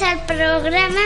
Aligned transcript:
Al 0.00 0.24
programa 0.24 1.02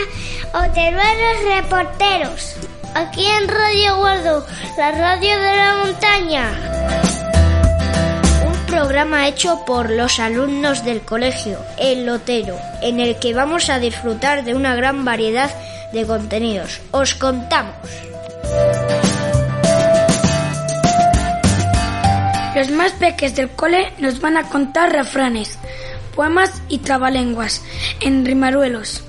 Oteruelos 0.55 1.45
Reporteros, 1.57 2.55
aquí 2.95 3.27
en 3.27 3.49
Radio 3.49 3.97
Gordo, 3.97 4.47
la 4.79 4.93
radio 4.93 5.37
de 5.37 5.57
la 5.57 5.77
montaña. 5.83 6.53
Un 8.47 8.67
programa 8.67 9.27
hecho 9.27 9.65
por 9.67 9.91
los 9.91 10.21
alumnos 10.21 10.85
del 10.85 11.01
colegio 11.01 11.59
El 11.77 12.07
Lotero, 12.07 12.57
en 12.81 13.01
el 13.01 13.19
que 13.19 13.35
vamos 13.35 13.71
a 13.71 13.81
disfrutar 13.81 14.45
de 14.45 14.55
una 14.55 14.77
gran 14.77 15.05
variedad 15.05 15.51
de 15.93 16.07
contenidos. 16.07 16.81
Os 16.93 17.17
contamos. 17.17 17.75
Los 22.55 22.71
más 22.71 22.93
peques 22.93 23.35
del 23.35 23.51
cole 23.51 23.93
nos 23.99 24.21
van 24.21 24.37
a 24.37 24.49
contar 24.49 24.93
refranes, 24.93 25.59
poemas 26.17 26.63
y 26.69 26.79
trabalenguas 26.79 27.63
en 28.01 28.25
rimaruelos. 28.25 29.05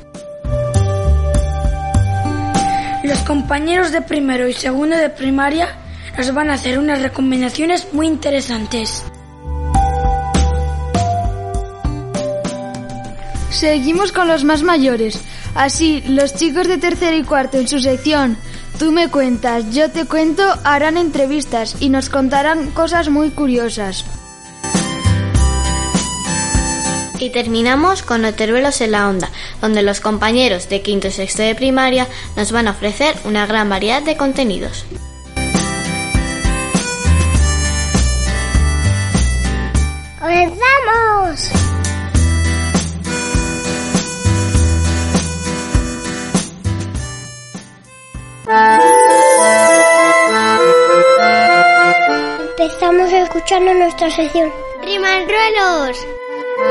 Los 3.03 3.20
compañeros 3.20 3.91
de 3.91 4.02
primero 4.02 4.47
y 4.47 4.53
segundo 4.53 4.97
de 4.97 5.09
primaria 5.09 5.69
nos 6.17 6.33
van 6.33 6.52
a 6.52 6.55
hacer 6.55 6.77
unas 6.77 7.02
recomendaciones 7.02 7.88
muy 7.94 8.05
interesantes. 8.05 9.05
Seguimos 13.49 14.11
con 14.11 14.27
los 14.27 14.44
más 14.44 14.61
mayores. 14.61 15.19
Así, 15.55 16.03
los 16.08 16.36
chicos 16.36 16.67
de 16.67 16.77
tercero 16.77 17.17
y 17.17 17.23
cuarto 17.23 17.58
en 17.58 17.67
su 17.67 17.80
sección 17.80 18.38
Tú 18.80 18.92
me 18.92 19.09
cuentas, 19.09 19.73
yo 19.73 19.89
te 19.89 20.05
cuento 20.05 20.44
harán 20.64 20.97
entrevistas 20.97 21.77
y 21.80 21.89
nos 21.89 22.09
contarán 22.09 22.69
cosas 22.71 23.09
muy 23.09 23.31
curiosas. 23.31 24.05
Y 27.20 27.32
terminamos 27.32 28.04
con 28.04 28.26
Oteruelos 28.26 28.80
en 28.82 28.92
la 28.92 29.10
Onda, 29.10 29.30
donde 29.60 29.82
los 29.82 30.02
compañeros 30.02 30.70
de 30.70 30.82
quinto 30.82 31.08
y 31.08 31.12
sexto 31.12 31.42
de 31.42 31.56
primaria 31.56 32.08
nos 32.36 32.52
van 32.52 32.68
a 32.68 32.72
ofrecer 32.72 33.16
una 33.26 33.46
gran 33.48 33.70
variedad 33.70 34.04
de 34.04 34.16
contenidos. 34.16 34.86
¡Comenzamos! 40.20 41.52
Empezamos 52.58 53.12
escuchando 53.12 53.73
nuestra 53.73 54.10
sección 54.12 54.52
Rimanruelos. 54.84 55.98
El 56.59 56.63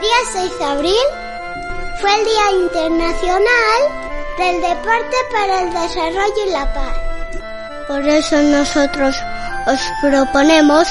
día 0.00 0.16
6 0.32 0.58
de 0.58 0.64
abril 0.64 0.94
fue 2.00 2.14
el 2.14 2.24
Día 2.24 2.50
Internacional 2.62 3.44
del 4.38 4.62
Deporte 4.62 5.16
para 5.32 5.60
el 5.60 5.70
Desarrollo 5.70 6.46
y 6.46 6.50
la 6.50 6.72
Paz. 6.72 6.96
Por 7.88 8.08
eso 8.08 8.40
nosotros 8.40 9.14
os 9.66 9.80
proponemos 10.00 10.88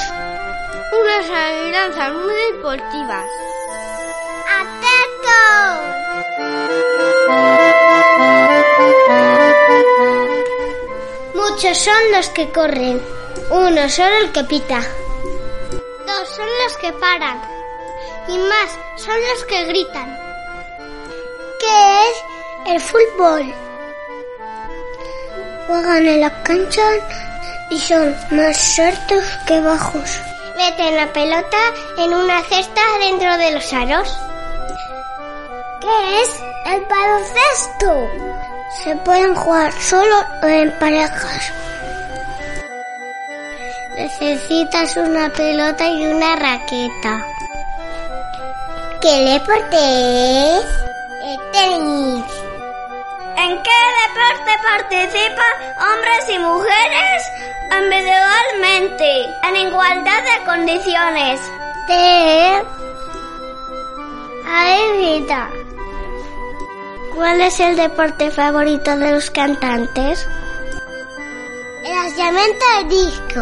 unas 1.01 1.29
adivinanzas 1.31 2.13
muy 2.13 2.35
deportivas. 2.53 3.25
¡Atentos! 4.59 5.96
Muchos 11.57 11.79
son 11.79 12.11
los 12.11 12.29
que 12.29 12.51
corren, 12.51 13.01
uno 13.49 13.89
solo 13.89 14.15
el 14.21 14.31
que 14.31 14.43
pita. 14.43 14.79
Dos 16.05 16.29
son 16.35 16.45
los 16.63 16.77
que 16.77 16.93
paran 16.93 17.41
y 18.27 18.37
más 18.37 18.77
son 18.95 19.15
los 19.19 19.43
que 19.45 19.65
gritan. 19.65 20.19
¿Qué 21.59 22.09
es 22.09 22.73
el 22.73 22.79
fútbol? 22.79 23.51
Juegan 25.65 26.07
en 26.07 26.21
la 26.21 26.43
cancha 26.43 26.87
y 27.71 27.79
son 27.79 28.15
más 28.29 28.77
altos 28.77 29.23
que 29.47 29.59
bajos. 29.59 30.19
Meten 30.57 30.95
la 30.95 31.11
pelota 31.11 31.57
en 31.97 32.13
una 32.13 32.43
cesta 32.43 32.81
dentro 32.99 33.35
de 33.35 33.51
los 33.53 33.73
aros. 33.73 34.15
¿Qué 35.81 36.21
es 36.21 36.39
el 36.67 36.85
baloncesto? 36.85 38.56
Se 38.69 38.95
pueden 38.97 39.33
jugar 39.33 39.71
solo 39.73 40.25
o 40.43 40.45
en 40.45 40.71
parejas. 40.77 41.53
Necesitas 43.95 44.97
una 44.97 45.29
pelota 45.29 45.87
y 45.87 46.05
una 46.05 46.35
raqueta. 46.35 47.25
¿Qué 49.01 49.13
deporte 49.31 49.77
es? 50.57 50.65
El 51.23 51.51
tenis. 51.51 52.25
¿En 53.37 53.63
qué 53.63 53.79
deporte 54.03 54.51
participan 54.63 55.53
hombres 55.79 56.29
y 56.29 56.39
mujeres 56.39 57.31
individualmente 57.71 59.25
en 59.43 59.55
igualdad 59.67 60.23
de 60.23 60.45
condiciones? 60.45 61.39
De 61.87 62.63
Adivina. 64.45 65.66
¿Cuál 67.17 67.41
es 67.41 67.59
el 67.59 67.75
deporte 67.75 68.29
favorito 68.29 68.95
de 68.95 69.11
los 69.11 69.31
cantantes? 69.31 70.27
El 71.83 71.91
lanzamiento 71.91 72.65
de 72.77 72.83
disco. 72.95 73.41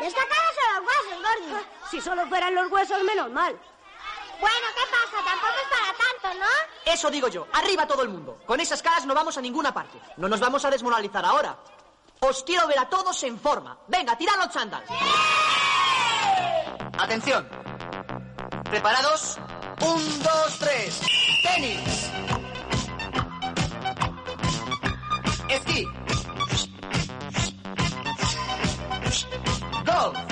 Destacados 0.00 0.54
son 0.56 0.72
los 0.72 0.82
huesos, 0.86 1.22
Gordy. 1.22 1.66
Si 1.90 2.00
solo 2.00 2.26
fueran 2.26 2.54
los 2.54 2.72
huesos, 2.72 3.02
menos 3.04 3.30
mal. 3.32 3.54
Bueno, 4.40 4.66
¿qué 4.74 4.82
pasa? 4.90 5.22
Tampoco 5.26 5.52
es 5.62 5.68
para 5.76 5.87
¿no? 6.34 6.92
Eso 6.92 7.10
digo 7.10 7.28
yo. 7.28 7.46
Arriba 7.52 7.86
todo 7.86 8.02
el 8.02 8.08
mundo. 8.08 8.40
Con 8.46 8.60
esas 8.60 8.82
caras 8.82 9.06
no 9.06 9.14
vamos 9.14 9.36
a 9.38 9.40
ninguna 9.40 9.72
parte. 9.72 10.00
No 10.16 10.28
nos 10.28 10.40
vamos 10.40 10.64
a 10.64 10.70
desmoralizar 10.70 11.24
ahora. 11.24 11.56
Os 12.20 12.42
quiero 12.42 12.66
ver 12.66 12.78
a 12.78 12.88
todos 12.88 13.22
en 13.22 13.38
forma. 13.38 13.78
Venga, 13.86 14.16
tirad 14.16 14.36
los 14.36 14.50
chándals. 14.50 14.88
Atención. 16.98 17.48
¿Preparados? 18.64 19.38
Un, 19.80 20.22
dos, 20.22 20.58
tres. 20.58 21.00
Tenis. 21.42 22.10
Esquí. 25.48 25.86
Golf. 29.84 30.27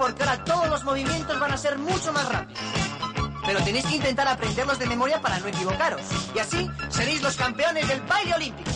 Porque 0.00 0.22
ahora 0.22 0.42
todos 0.44 0.68
los 0.70 0.82
movimientos 0.82 1.38
van 1.38 1.52
a 1.52 1.58
ser 1.58 1.78
mucho 1.78 2.10
más 2.10 2.26
rápidos. 2.26 2.58
Pero 3.44 3.62
tenéis 3.62 3.84
que 3.84 3.96
intentar 3.96 4.26
aprenderlos 4.26 4.78
de 4.78 4.86
memoria 4.86 5.20
para 5.20 5.38
no 5.38 5.46
equivocaros. 5.46 6.00
Y 6.34 6.38
así 6.38 6.70
seréis 6.88 7.20
los 7.20 7.36
campeones 7.36 7.86
del 7.86 8.00
baile 8.02 8.34
olímpico. 8.34 8.70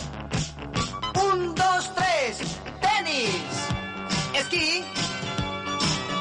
Un, 1.15 1.55
dos, 1.55 1.91
tres. 1.95 2.37
Tenis. 2.79 3.41
Esquí. 4.35 4.85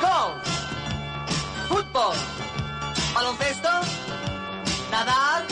Golf. 0.01 0.43
Fútbol. 1.69 2.17
Baloncesto. 3.15 3.69
Nadar. 4.91 5.45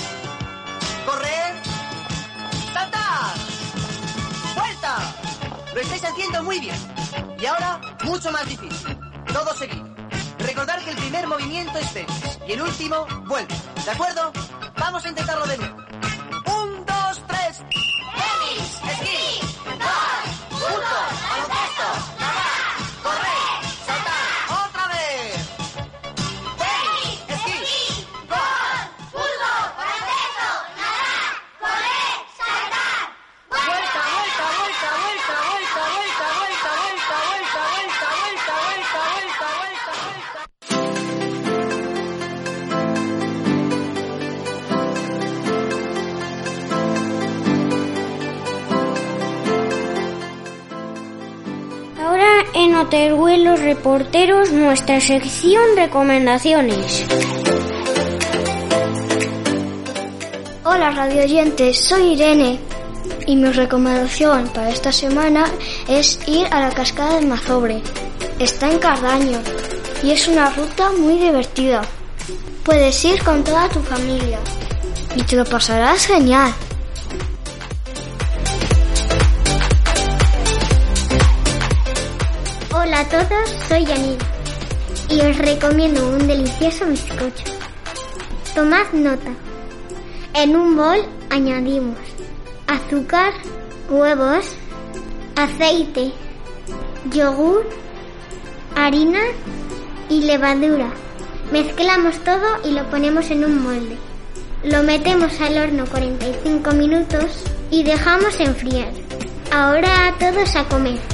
Correr. 1.04 1.62
Saltar. 2.72 3.34
¡Vuelta! 4.56 4.96
Lo 5.74 5.80
estáis 5.80 6.04
haciendo 6.04 6.42
muy 6.42 6.58
bien. 6.58 6.76
Y 7.38 7.44
ahora, 7.44 7.80
mucho 8.04 8.30
más 8.32 8.48
difícil. 8.48 8.91
Recordar 10.62 10.84
que 10.84 10.90
el 10.90 10.96
primer 10.96 11.26
movimiento 11.26 11.76
es 11.76 11.92
tenis 11.92 12.38
y 12.46 12.52
el 12.52 12.62
último, 12.62 13.04
vuelta. 13.26 13.52
¿De 13.84 13.90
acuerdo? 13.90 14.32
Vamos 14.78 15.04
a 15.04 15.08
intentarlo 15.08 15.44
de 15.44 15.58
nuevo. 15.58 15.81
Reporteros 53.82 54.52
nuestra 54.52 55.00
sección 55.00 55.60
recomendaciones. 55.74 57.04
Hola 60.62 60.92
radio 60.92 61.24
oyentes, 61.24 61.78
soy 61.78 62.12
Irene 62.12 62.60
y 63.26 63.34
mi 63.34 63.50
recomendación 63.50 64.46
para 64.54 64.70
esta 64.70 64.92
semana 64.92 65.46
es 65.88 66.20
ir 66.28 66.46
a 66.52 66.60
la 66.60 66.70
cascada 66.70 67.16
del 67.16 67.26
Mazobre. 67.26 67.82
Está 68.38 68.70
en 68.70 68.78
Cardaño 68.78 69.40
y 70.04 70.12
es 70.12 70.28
una 70.28 70.50
ruta 70.50 70.92
muy 70.92 71.18
divertida. 71.18 71.82
Puedes 72.62 73.04
ir 73.04 73.20
con 73.24 73.42
toda 73.42 73.68
tu 73.68 73.80
familia 73.80 74.38
y 75.16 75.24
te 75.24 75.34
lo 75.34 75.44
pasarás 75.44 76.06
genial. 76.06 76.54
A 83.02 83.08
todos, 83.08 83.50
soy 83.68 83.84
Janina 83.84 84.24
y 85.08 85.20
os 85.22 85.36
recomiendo 85.38 86.06
un 86.08 86.24
delicioso 86.24 86.86
bizcocho. 86.86 87.44
Tomad 88.54 88.92
nota. 88.92 89.32
En 90.34 90.54
un 90.54 90.76
bol 90.76 91.00
añadimos 91.28 91.98
azúcar, 92.68 93.32
huevos, 93.90 94.46
aceite, 95.34 96.12
yogur, 97.10 97.66
harina 98.76 99.22
y 100.08 100.20
levadura. 100.22 100.90
Mezclamos 101.50 102.16
todo 102.18 102.60
y 102.64 102.70
lo 102.70 102.88
ponemos 102.88 103.30
en 103.32 103.44
un 103.44 103.62
molde. 103.64 103.96
Lo 104.62 104.84
metemos 104.84 105.40
al 105.40 105.58
horno 105.58 105.86
45 105.86 106.70
minutos 106.72 107.42
y 107.68 107.82
dejamos 107.82 108.38
enfriar. 108.38 108.92
Ahora 109.50 110.14
todos 110.20 110.54
a 110.54 110.64
comer. 110.68 111.11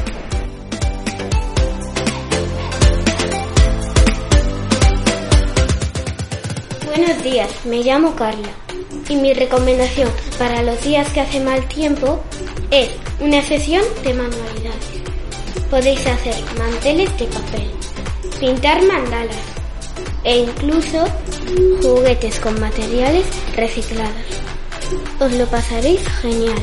Buenos 6.99 7.23
días, 7.23 7.49
me 7.65 7.85
llamo 7.85 8.17
Carla 8.17 8.49
y 9.09 9.15
mi 9.15 9.33
recomendación 9.33 10.11
para 10.37 10.65
los 10.65 10.83
días 10.83 11.09
que 11.13 11.21
hace 11.21 11.39
mal 11.39 11.65
tiempo 11.69 12.21
es 12.73 12.91
una 13.21 13.41
sesión 13.41 13.85
de 14.03 14.15
manualidades. 14.15 15.05
Podéis 15.71 16.05
hacer 16.05 16.35
manteles 16.59 17.17
de 17.17 17.27
papel, 17.27 17.71
pintar 18.41 18.85
mandalas 18.85 19.37
e 20.25 20.39
incluso 20.39 21.07
juguetes 21.81 22.41
con 22.41 22.61
materiales 22.61 23.27
reciclados. 23.55 24.43
Os 25.21 25.33
lo 25.35 25.47
pasaréis 25.47 26.01
genial. 26.21 26.59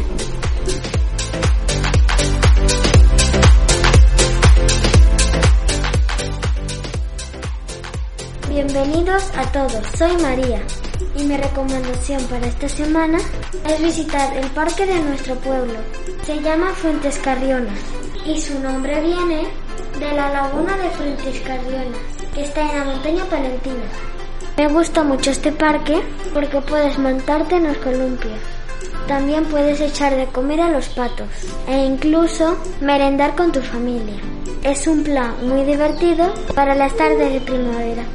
Bienvenidos 8.56 9.30
a 9.36 9.52
todos, 9.52 9.86
soy 9.98 10.16
María 10.22 10.62
y 11.18 11.24
mi 11.25 11.36
recomendación 11.36 12.24
para 12.28 12.48
esta 12.48 12.69
semana 12.69 13.18
es 13.68 13.81
visitar 13.81 14.34
el 14.38 14.50
parque 14.52 14.86
de 14.86 14.98
nuestro 15.02 15.36
pueblo. 15.36 15.74
Se 16.24 16.40
llama 16.42 16.72
Fuentes 16.72 17.18
Carrionas 17.18 17.78
y 18.25 18.40
su 18.40 18.57
nombre 18.60 19.02
viene 19.02 19.44
de 20.00 20.12
la 20.13 20.31
laguna 20.31 20.78
de 20.78 20.90
Fuentes 20.92 21.42
Carrionas, 21.42 22.00
que 22.34 22.44
está 22.44 22.62
en 22.62 22.80
la 22.80 22.86
montaña 22.86 23.25
palentina. 23.25 23.84
Me 24.56 24.69
gusta 24.69 25.04
mucho 25.04 25.31
este 25.31 25.51
parque 25.51 26.01
porque 26.34 26.62
puedes 26.62 26.98
montarte 26.98 27.58
en 27.58 27.66
los 27.66 27.78
columpios. 27.80 28.40
También 29.06 29.44
puedes 29.48 29.81
echar 29.81 30.16
de 30.16 30.28
comer 30.28 30.62
a 30.62 30.72
los 30.72 30.88
patos 30.88 31.28
e 31.68 31.86
incluso 31.86 32.58
merendar 32.80 33.36
con 33.36 33.51
tu 33.51 33.60
familia. 33.60 34.16
Es 34.63 34.88
un 34.88 35.04
plan 35.04 35.36
muy 35.46 35.66
divertido 35.66 36.34
para 36.56 36.74
las 36.74 36.96
tardes 36.96 37.34
de 37.34 37.42
primavera. 37.42 38.06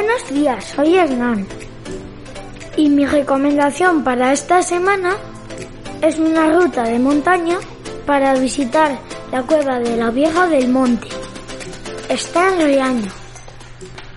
Buenos 0.00 0.28
días, 0.30 0.64
soy 0.64 0.94
Hernán. 0.94 1.44
Y 2.76 2.88
mi 2.88 3.04
recomendación 3.04 4.04
para 4.04 4.32
esta 4.32 4.62
semana 4.62 5.16
es 6.00 6.20
una 6.20 6.52
ruta 6.52 6.84
de 6.84 7.00
montaña 7.00 7.58
para 8.06 8.34
visitar 8.34 8.96
la 9.32 9.42
cueva 9.42 9.80
de 9.80 9.96
la 9.96 10.10
Vieja 10.10 10.46
del 10.46 10.68
Monte. 10.68 11.08
Está 12.08 12.54
en 12.54 12.64
Riaño. 12.64 13.10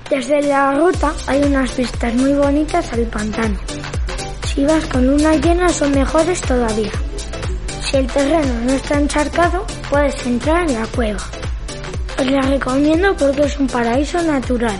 Desde 0.07 0.43
la 0.43 0.75
ruta 0.75 1.13
hay 1.25 1.41
unas 1.41 1.75
vistas 1.75 2.13
muy 2.13 2.33
bonitas 2.33 2.93
al 2.93 3.07
pantano. 3.07 3.57
Si 4.53 4.63
vas 4.63 4.85
con 4.85 5.07
luna 5.07 5.35
llena 5.37 5.67
son 5.69 5.93
mejores 5.93 6.41
todavía. 6.41 6.91
Si 7.81 7.97
el 7.97 8.05
terreno 8.05 8.53
no 8.65 8.73
está 8.73 8.99
encharcado, 8.99 9.65
puedes 9.89 10.27
entrar 10.27 10.69
en 10.69 10.79
la 10.79 10.85
cueva. 10.85 11.23
Os 12.19 12.25
la 12.27 12.41
recomiendo 12.41 13.17
porque 13.17 13.45
es 13.45 13.57
un 13.57 13.65
paraíso 13.65 14.21
natural. 14.21 14.79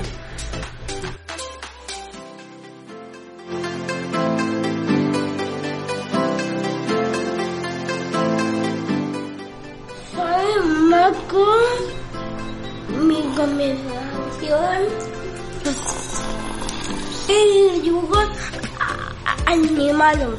balón. 20.12 20.38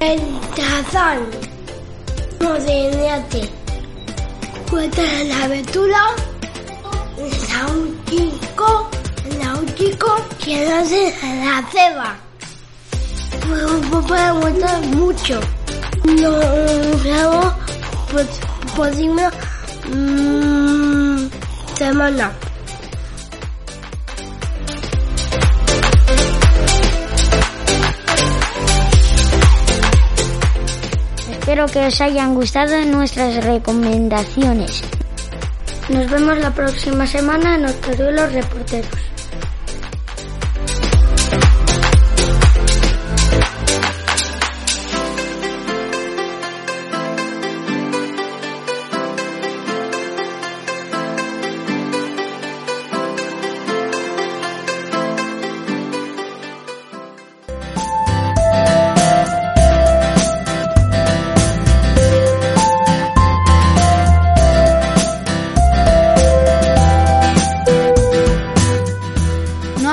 El 0.00 0.20
tazán. 0.56 1.18
Modenate. 2.40 3.48
Cuenta 4.70 5.02
de 5.02 5.24
la 5.24 5.44
aventura. 5.44 5.98
Está 7.18 7.66
un 7.66 8.04
chico. 8.06 8.90
Está 9.28 9.54
un 9.54 9.74
chico 9.74 10.16
que 10.44 10.68
no 10.68 10.86
se 10.86 11.14
la 11.44 11.64
ceba. 11.72 12.16
Puede 14.06 14.20
aguantar 14.22 14.80
mucho. 14.86 15.40
No, 16.04 16.30
luego, 17.04 17.54
pues, 18.10 18.26
por, 18.74 18.90
por 18.90 19.94
mmm, 19.94 21.28
semana. 21.76 22.32
Espero 31.60 31.72
que 31.82 31.88
os 31.88 32.00
hayan 32.00 32.34
gustado 32.34 32.74
nuestras 32.86 33.44
recomendaciones. 33.44 34.82
Nos 35.90 36.10
vemos 36.10 36.38
la 36.38 36.54
próxima 36.54 37.06
semana 37.06 37.56
en 37.56 37.66
Otorio 37.66 38.10
los 38.12 38.32
Reporteros. 38.32 39.09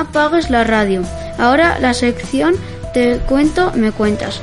Apagues 0.09 0.49
la 0.49 0.63
radio. 0.63 1.01
Ahora 1.37 1.77
la 1.79 1.93
sección 1.93 2.55
Te 2.93 3.19
cuento, 3.19 3.71
me 3.75 3.91
cuentas. 3.91 4.41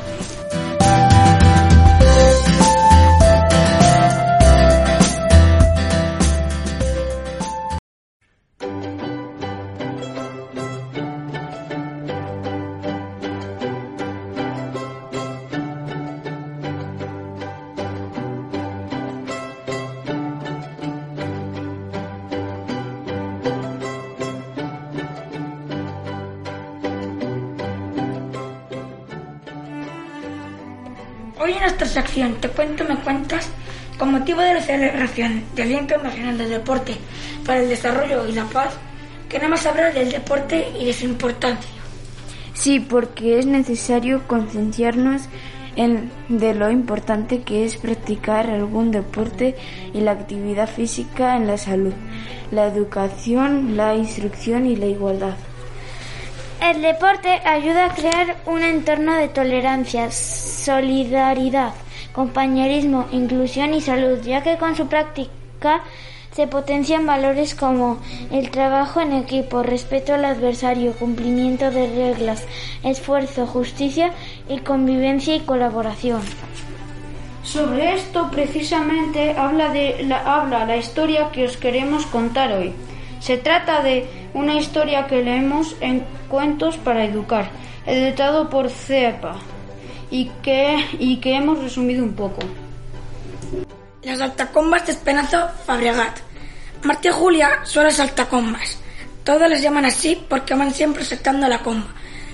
Sección 32.15 32.35
Te 32.41 32.49
cuento, 32.49 32.85
me 32.85 32.97
cuentas, 32.97 33.49
con 33.99 34.13
motivo 34.13 34.41
de 34.41 34.55
la 34.55 34.61
celebración 34.61 35.43
del 35.57 35.69
Día 35.69 35.81
Internacional 35.81 36.39
del 36.39 36.51
Deporte 36.51 36.95
para 37.45 37.61
el 37.61 37.69
Desarrollo 37.69 38.29
y 38.29 38.33
la 38.33 38.45
Paz, 38.45 38.75
queremos 39.29 39.67
hablar 39.67 39.93
del 39.93 40.13
deporte 40.13 40.69
y 40.79 40.85
de 40.85 40.93
su 40.93 41.07
importancia. 41.07 41.71
Sí, 42.53 42.79
porque 42.79 43.41
es 43.41 43.47
necesario 43.47 44.23
concienciarnos 44.29 45.23
en, 45.75 46.11
de 46.29 46.55
lo 46.55 46.71
importante 46.71 47.43
que 47.43 47.65
es 47.65 47.77
practicar 47.77 48.49
algún 48.49 48.93
deporte 48.93 49.57
y 49.93 50.01
la 50.01 50.13
actividad 50.13 50.69
física 50.69 51.37
en 51.37 51.49
la 51.49 51.59
salud, 51.59 51.95
la 52.53 52.67
educación, 52.67 53.77
la 53.77 53.97
instrucción 53.97 54.67
y 54.67 54.77
la 54.77 54.87
igualdad. 54.87 55.35
El 56.63 56.81
deporte 56.81 57.29
ayuda 57.45 57.87
a 57.87 57.95
crear 57.95 58.37
un 58.47 58.63
entorno 58.63 59.17
de 59.17 59.29
tolerancia, 59.29 60.11
solidaridad, 60.13 61.75
compañerismo, 62.15 63.07
inclusión 63.13 63.75
y 63.75 63.81
salud, 63.81 64.21
ya 64.23 64.43
que 64.43 64.57
con 64.57 64.77
su 64.77 64.87
práctica 64.87 65.83
se 66.31 66.47
potencian 66.47 67.07
valores 67.07 67.55
como 67.55 67.99
el 68.31 68.51
trabajo 68.51 69.01
en 69.01 69.13
equipo, 69.13 69.63
respeto 69.63 70.15
al 70.15 70.25
adversario, 70.25 70.93
cumplimiento 70.93 71.71
de 71.71 71.87
reglas, 71.89 72.45
esfuerzo, 72.83 73.47
justicia 73.47 74.13
y 74.49 74.59
convivencia 74.59 75.37
y 75.37 75.41
colaboración. 75.41 76.23
Sobre 77.43 77.95
esto 77.95 78.31
precisamente 78.31 79.37
habla, 79.37 79.69
de 79.69 80.05
la, 80.05 80.41
habla 80.41 80.65
la 80.65 80.77
historia 80.77 81.31
que 81.31 81.45
os 81.45 81.57
queremos 81.57 82.07
contar 82.07 82.53
hoy. 82.53 82.73
Se 83.21 83.37
trata 83.37 83.83
de 83.83 84.09
una 84.35 84.55
historia 84.55 85.07
que 85.07 85.23
leemos 85.23 85.77
en 85.81 86.05
Cuentos 86.29 86.79
para 86.79 87.05
Educar, 87.05 87.49
editado 87.87 88.51
por 88.51 88.71
CEPA, 88.71 89.37
y 90.11 90.27
que, 90.43 90.77
y 90.99 91.17
que 91.19 91.37
hemos 91.37 91.59
resumido 91.59 92.05
un 92.05 92.15
poco. 92.15 92.41
Las 94.03 94.21
altacombas 94.21 94.87
de 94.87 94.93
Esperanza 94.93 95.49
Fabregat. 95.67 96.19
Marta 96.83 97.09
y 97.09 97.13
Julia 97.13 97.61
son 97.65 97.85
las 97.85 97.99
altacombas. 98.01 98.79
Todas 99.25 99.49
las 99.51 99.63
llaman 99.63 99.87
así 99.87 100.23
porque 100.29 100.55
van 100.55 100.75
siempre 100.75 101.03
saltando 101.05 101.49
la 101.49 101.61
comba, 101.61 101.89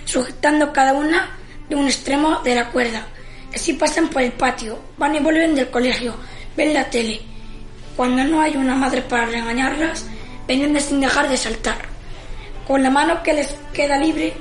sujetando 0.04 0.72
cada 0.72 0.92
una 0.92 1.38
de 1.68 1.76
un 1.76 1.86
extremo 1.86 2.40
de 2.40 2.56
la 2.56 2.70
cuerda. 2.70 3.06
Así 3.54 3.74
pasan 3.74 4.08
por 4.08 4.22
el 4.22 4.32
patio, 4.32 4.78
van 4.98 5.14
y 5.14 5.20
vuelven 5.20 5.54
del 5.54 5.70
colegio, 5.70 6.14
ven 6.56 6.74
la 6.74 6.90
tele. 6.90 7.20
Cuando 7.96 8.24
no 8.24 8.40
hay 8.40 8.56
una 8.56 8.74
madre 8.74 9.02
para 9.02 9.26
regañarlas, 9.26 10.06
vienen 10.48 10.80
sin 10.80 11.00
dejar 11.00 11.28
de 11.28 11.36
saltar. 11.36 11.78
Con 12.66 12.82
la 12.82 12.90
mano 12.90 13.22
que 13.22 13.34
les 13.34 13.54
queda 13.72 13.96
libre, 13.96 14.32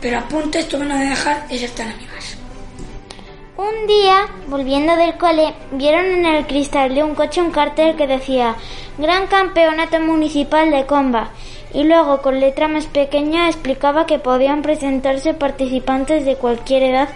pero 0.00 0.18
a 0.18 0.28
punto 0.28 0.58
estuvieron 0.58 0.98
de 0.98 1.06
dejar 1.06 1.48
de 1.48 1.58
ser 1.58 1.88
amigas. 1.88 2.36
Un 3.60 3.86
día, 3.86 4.26
volviendo 4.46 4.96
del 4.96 5.18
cole, 5.18 5.52
vieron 5.72 6.06
en 6.06 6.24
el 6.24 6.46
cristal 6.46 6.94
de 6.94 7.04
un 7.04 7.14
coche 7.14 7.42
un 7.42 7.50
cartel 7.50 7.94
que 7.94 8.06
decía 8.06 8.54
Gran 8.96 9.26
Campeonato 9.26 10.00
Municipal 10.00 10.70
de 10.70 10.86
Comba 10.86 11.28
y 11.74 11.84
luego 11.84 12.22
con 12.22 12.40
letra 12.40 12.68
más 12.68 12.86
pequeña 12.86 13.48
explicaba 13.48 14.06
que 14.06 14.18
podían 14.18 14.62
presentarse 14.62 15.34
participantes 15.34 16.24
de 16.24 16.36
cualquier 16.36 16.84
edad 16.84 17.10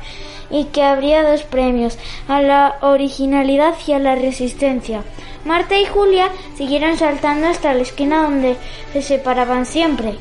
y 0.50 0.64
que 0.64 0.82
habría 0.82 1.22
dos 1.22 1.44
premios, 1.44 1.98
a 2.28 2.42
la 2.42 2.76
originalidad 2.82 3.72
y 3.86 3.92
a 3.92 3.98
la 3.98 4.14
resistencia. 4.14 5.02
Marta 5.46 5.78
y 5.78 5.86
Julia 5.86 6.28
siguieron 6.58 6.98
saltando 6.98 7.46
hasta 7.46 7.72
la 7.72 7.80
esquina 7.80 8.22
donde 8.22 8.58
se 8.92 9.00
separaban 9.00 9.64
siempre. 9.64 10.16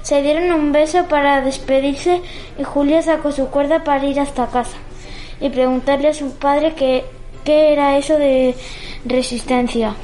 Se 0.00 0.22
dieron 0.22 0.50
un 0.50 0.72
beso 0.72 1.08
para 1.08 1.42
despedirse 1.42 2.22
y 2.58 2.64
Julia 2.64 3.02
sacó 3.02 3.32
su 3.32 3.48
cuerda 3.48 3.84
para 3.84 4.06
ir 4.06 4.18
hasta 4.18 4.46
casa 4.46 4.78
y 5.40 5.48
preguntarle 5.50 6.08
a 6.08 6.14
su 6.14 6.34
padre 6.34 6.74
qué, 6.74 7.04
qué 7.44 7.72
era 7.72 7.96
eso 7.96 8.18
de 8.18 8.54
resistencia. 9.04 9.94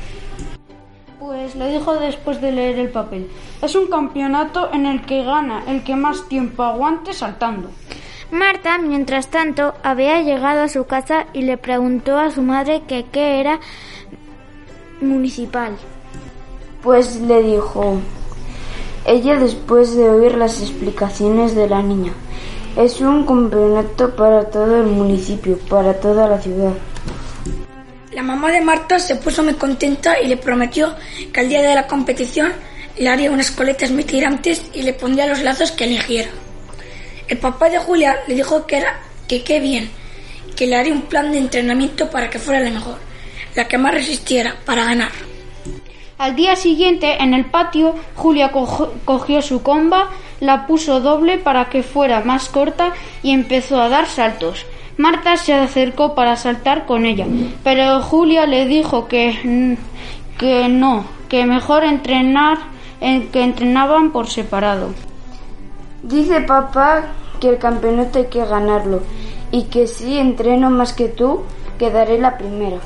Pues 1.18 1.54
le 1.56 1.70
dijo 1.70 1.94
después 1.96 2.40
de 2.40 2.52
leer 2.52 2.78
el 2.78 2.90
papel. 2.90 3.28
Es 3.62 3.74
un 3.74 3.86
campeonato 3.86 4.70
en 4.72 4.86
el 4.86 5.02
que 5.06 5.24
gana 5.24 5.64
el 5.66 5.82
que 5.82 5.96
más 5.96 6.28
tiempo 6.28 6.62
aguante 6.62 7.12
saltando. 7.12 7.70
Marta, 8.30 8.78
mientras 8.78 9.28
tanto, 9.28 9.74
había 9.82 10.20
llegado 10.22 10.62
a 10.62 10.68
su 10.68 10.86
casa 10.86 11.26
y 11.32 11.42
le 11.42 11.56
preguntó 11.56 12.18
a 12.18 12.30
su 12.30 12.42
madre 12.42 12.82
que 12.86 13.04
qué 13.04 13.40
era 13.40 13.60
municipal. 15.00 15.76
Pues 16.82 17.20
le 17.20 17.42
dijo 17.42 18.00
ella 19.06 19.38
después 19.38 19.94
de 19.94 20.08
oír 20.08 20.34
las 20.34 20.60
explicaciones 20.62 21.54
de 21.54 21.68
la 21.68 21.82
niña. 21.82 22.12
Es 22.76 23.00
un 23.00 23.24
campeonato 23.24 24.16
para 24.16 24.50
todo 24.50 24.80
el 24.80 24.88
municipio, 24.88 25.56
para 25.68 25.94
toda 25.94 26.26
la 26.28 26.40
ciudad. 26.40 26.72
La 28.10 28.22
mamá 28.22 28.50
de 28.50 28.60
Marta 28.60 28.98
se 28.98 29.14
puso 29.14 29.44
muy 29.44 29.54
contenta 29.54 30.20
y 30.20 30.26
le 30.26 30.36
prometió 30.36 30.92
que 31.32 31.40
al 31.40 31.48
día 31.48 31.62
de 31.62 31.74
la 31.74 31.86
competición 31.86 32.52
le 32.98 33.08
haría 33.08 33.30
unas 33.30 33.52
coletas 33.52 33.92
muy 33.92 34.02
tirantes 34.02 34.70
y 34.72 34.82
le 34.82 34.92
pondría 34.92 35.26
los 35.26 35.42
lazos 35.42 35.70
que 35.70 35.84
eligiera. 35.84 36.30
El 37.28 37.38
papá 37.38 37.70
de 37.70 37.78
Julia 37.78 38.18
le 38.26 38.34
dijo 38.34 38.66
que 38.66 38.78
era 38.78 39.00
que 39.28 39.44
qué 39.44 39.60
bien, 39.60 39.88
que 40.56 40.66
le 40.66 40.74
haría 40.74 40.92
un 40.92 41.02
plan 41.02 41.30
de 41.30 41.38
entrenamiento 41.38 42.10
para 42.10 42.28
que 42.28 42.40
fuera 42.40 42.58
la 42.58 42.70
mejor, 42.70 42.98
la 43.54 43.68
que 43.68 43.78
más 43.78 43.94
resistiera 43.94 44.56
para 44.64 44.84
ganar. 44.84 45.12
Al 46.16 46.36
día 46.36 46.54
siguiente, 46.54 47.22
en 47.22 47.34
el 47.34 47.46
patio, 47.46 47.94
Julia 48.14 48.52
cogió 48.52 49.42
su 49.42 49.62
comba, 49.62 50.10
la 50.40 50.66
puso 50.66 51.00
doble 51.00 51.38
para 51.38 51.68
que 51.70 51.82
fuera 51.82 52.20
más 52.20 52.48
corta 52.48 52.92
y 53.22 53.32
empezó 53.32 53.80
a 53.80 53.88
dar 53.88 54.06
saltos. 54.06 54.64
Marta 54.96 55.36
se 55.36 55.54
acercó 55.54 56.14
para 56.14 56.36
saltar 56.36 56.86
con 56.86 57.04
ella, 57.04 57.26
pero 57.64 58.00
Julia 58.00 58.46
le 58.46 58.66
dijo 58.66 59.08
que, 59.08 59.76
que 60.38 60.68
no, 60.68 61.04
que 61.28 61.46
mejor 61.46 61.82
entrenar, 61.82 62.58
que 63.00 63.42
entrenaban 63.42 64.12
por 64.12 64.28
separado. 64.28 64.90
Dice 66.04 66.42
papá 66.42 67.06
que 67.40 67.48
el 67.48 67.58
campeonato 67.58 68.20
hay 68.20 68.26
que 68.26 68.44
ganarlo 68.44 69.02
y 69.50 69.64
que 69.64 69.88
si 69.88 70.16
entreno 70.16 70.70
más 70.70 70.92
que 70.92 71.08
tú, 71.08 71.42
quedaré 71.76 72.18
la 72.18 72.38
primera. 72.38 72.78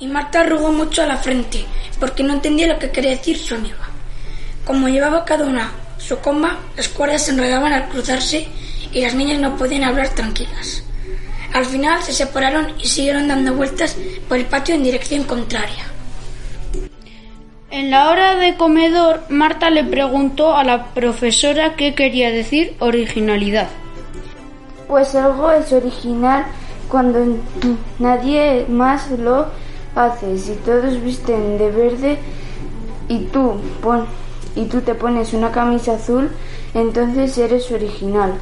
Y 0.00 0.06
Marta 0.06 0.40
arrugó 0.40 0.72
mucho 0.72 1.02
a 1.02 1.06
la 1.06 1.18
frente 1.18 1.64
porque 1.98 2.22
no 2.22 2.32
entendía 2.32 2.66
lo 2.66 2.78
que 2.78 2.90
quería 2.90 3.10
decir 3.10 3.38
su 3.38 3.54
amiga. 3.54 3.88
Como 4.64 4.88
llevaba 4.88 5.24
cada 5.24 5.46
una 5.46 5.70
su 5.98 6.18
comba, 6.18 6.58
las 6.76 6.88
cuerdas 6.88 7.22
se 7.22 7.32
enredaban 7.32 7.72
al 7.72 7.88
cruzarse 7.88 8.48
y 8.92 9.02
las 9.02 9.14
niñas 9.14 9.40
no 9.40 9.56
podían 9.56 9.84
hablar 9.84 10.08
tranquilas. 10.08 10.82
Al 11.52 11.66
final 11.66 12.02
se 12.02 12.12
separaron 12.12 12.74
y 12.78 12.86
siguieron 12.86 13.28
dando 13.28 13.54
vueltas 13.54 13.96
por 14.28 14.38
el 14.38 14.46
patio 14.46 14.74
en 14.74 14.82
dirección 14.82 15.24
contraria. 15.24 15.84
En 17.70 17.90
la 17.90 18.10
hora 18.10 18.34
de 18.36 18.56
comedor, 18.56 19.22
Marta 19.28 19.70
le 19.70 19.84
preguntó 19.84 20.56
a 20.56 20.64
la 20.64 20.86
profesora 20.86 21.76
qué 21.76 21.94
quería 21.94 22.30
decir 22.30 22.74
originalidad. 22.80 23.68
Pues 24.88 25.14
algo 25.14 25.52
es 25.52 25.72
original 25.72 26.46
cuando 26.88 27.38
nadie 28.00 28.66
más 28.68 29.10
lo 29.10 29.48
hace. 29.94 30.38
Si 30.38 30.54
todos 30.56 31.02
visten 31.02 31.58
de 31.58 31.70
verde 31.70 32.18
y 33.08 33.18
tú, 33.26 33.54
pon, 33.82 34.06
y 34.54 34.64
tú 34.64 34.80
te 34.80 34.94
pones 34.94 35.32
una 35.32 35.50
camisa 35.50 35.94
azul, 35.94 36.30
entonces 36.74 37.36
eres 37.38 37.70
original. 37.70 38.34